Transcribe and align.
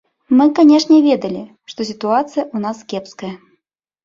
Мы, 0.37 0.45
канешне, 0.59 0.97
ведалі, 1.07 1.43
што 1.73 1.87
сітуацыя 1.91 2.43
ў 2.45 2.57
нас 2.65 2.77
кепская. 2.91 3.31